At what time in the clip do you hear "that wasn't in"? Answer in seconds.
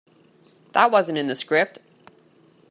0.71-1.27